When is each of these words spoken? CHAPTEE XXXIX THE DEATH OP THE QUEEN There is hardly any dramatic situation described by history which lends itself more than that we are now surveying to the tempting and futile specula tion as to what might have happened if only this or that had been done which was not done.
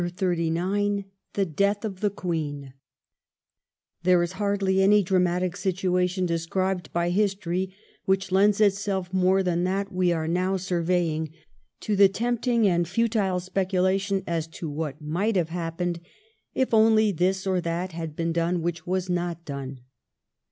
CHAPTEE 0.03 0.49
XXXIX 0.49 1.05
THE 1.33 1.45
DEATH 1.45 1.85
OP 1.85 1.99
THE 1.99 2.09
QUEEN 2.09 2.73
There 4.01 4.23
is 4.23 4.31
hardly 4.41 4.81
any 4.81 5.03
dramatic 5.03 5.55
situation 5.55 6.25
described 6.25 6.91
by 6.91 7.11
history 7.11 7.75
which 8.05 8.31
lends 8.31 8.59
itself 8.59 9.13
more 9.13 9.43
than 9.43 9.63
that 9.65 9.91
we 9.93 10.11
are 10.11 10.27
now 10.27 10.57
surveying 10.57 11.29
to 11.81 11.95
the 11.95 12.09
tempting 12.09 12.65
and 12.67 12.87
futile 12.87 13.39
specula 13.39 13.99
tion 13.99 14.23
as 14.25 14.47
to 14.47 14.67
what 14.71 15.01
might 15.03 15.35
have 15.35 15.49
happened 15.49 15.99
if 16.55 16.73
only 16.73 17.11
this 17.11 17.45
or 17.45 17.61
that 17.61 17.91
had 17.91 18.15
been 18.15 18.33
done 18.33 18.63
which 18.63 18.87
was 18.87 19.07
not 19.07 19.45
done. 19.45 19.81